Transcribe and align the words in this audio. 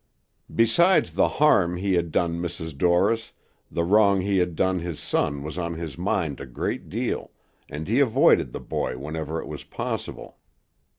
Besides 0.55 1.13
the 1.13 1.27
harm 1.27 1.77
he 1.77 1.93
had 1.93 2.11
done 2.11 2.41
Mrs. 2.41 2.75
Dorris, 2.75 3.33
the 3.69 3.83
wrong 3.83 4.21
he 4.21 4.39
had 4.39 4.55
done 4.55 4.79
his 4.79 4.99
son 4.99 5.43
was 5.43 5.59
on 5.59 5.75
his 5.75 5.95
mind 5.95 6.39
a 6.41 6.47
great 6.47 6.89
deal, 6.89 7.29
and 7.69 7.87
he 7.87 7.99
avoided 7.99 8.51
the 8.51 8.59
boy 8.61 8.97
whenever 8.97 9.39
it 9.39 9.47
was 9.47 9.63
possible. 9.63 10.39